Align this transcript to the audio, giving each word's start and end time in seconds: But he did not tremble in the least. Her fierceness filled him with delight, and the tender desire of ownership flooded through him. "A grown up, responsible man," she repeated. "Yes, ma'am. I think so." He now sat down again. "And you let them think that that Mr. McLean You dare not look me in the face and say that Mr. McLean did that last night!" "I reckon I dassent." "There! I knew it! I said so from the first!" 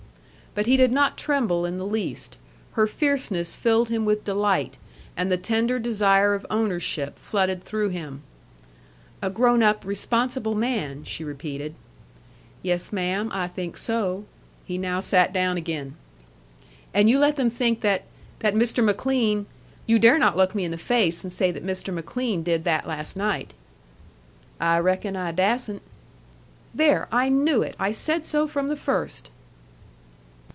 But 0.53 0.65
he 0.65 0.75
did 0.75 0.91
not 0.91 1.17
tremble 1.17 1.65
in 1.65 1.77
the 1.77 1.85
least. 1.85 2.35
Her 2.73 2.85
fierceness 2.85 3.55
filled 3.55 3.87
him 3.87 4.03
with 4.03 4.25
delight, 4.25 4.75
and 5.15 5.31
the 5.31 5.37
tender 5.37 5.79
desire 5.79 6.33
of 6.35 6.45
ownership 6.49 7.17
flooded 7.17 7.63
through 7.63 7.87
him. 7.87 8.21
"A 9.21 9.29
grown 9.29 9.63
up, 9.63 9.85
responsible 9.85 10.53
man," 10.53 11.05
she 11.05 11.23
repeated. 11.23 11.73
"Yes, 12.61 12.91
ma'am. 12.91 13.31
I 13.33 13.47
think 13.47 13.77
so." 13.77 14.25
He 14.65 14.77
now 14.77 14.99
sat 14.99 15.31
down 15.31 15.55
again. 15.55 15.95
"And 16.93 17.09
you 17.09 17.17
let 17.17 17.37
them 17.37 17.49
think 17.49 17.79
that 17.79 18.03
that 18.39 18.53
Mr. 18.53 18.83
McLean 18.83 19.45
You 19.87 19.99
dare 19.99 20.17
not 20.17 20.35
look 20.35 20.53
me 20.53 20.65
in 20.65 20.71
the 20.71 20.77
face 20.77 21.23
and 21.23 21.31
say 21.31 21.51
that 21.51 21.65
Mr. 21.65 21.93
McLean 21.93 22.43
did 22.43 22.65
that 22.65 22.85
last 22.85 23.15
night!" 23.15 23.53
"I 24.59 24.79
reckon 24.79 25.15
I 25.15 25.31
dassent." 25.31 25.81
"There! 26.75 27.07
I 27.09 27.29
knew 27.29 27.61
it! 27.61 27.77
I 27.79 27.91
said 27.91 28.25
so 28.25 28.49
from 28.49 28.67
the 28.67 28.75
first!" 28.75 29.29